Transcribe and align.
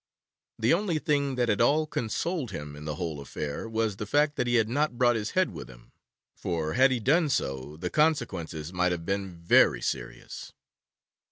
The 0.57 0.73
only 0.73 0.97
thing 0.97 1.35
that 1.35 1.47
at 1.47 1.61
all 1.61 1.85
consoled 1.85 2.49
him 2.49 2.75
in 2.75 2.85
the 2.85 2.95
whole 2.95 3.21
affair 3.21 3.69
was 3.69 3.97
the 3.97 4.07
fact 4.07 4.35
that 4.35 4.47
he 4.47 4.55
had 4.55 4.67
not 4.67 4.97
brought 4.97 5.15
his 5.15 5.31
head 5.37 5.51
with 5.53 5.69
him, 5.69 5.91
for, 6.35 6.73
had 6.73 6.89
he 6.89 6.99
done 6.99 7.29
so, 7.29 7.77
the 7.77 7.91
consequences 7.91 8.73
might 8.73 8.91
have 8.93 9.05
been 9.05 9.29
very 9.35 9.79
serious. 9.79 10.53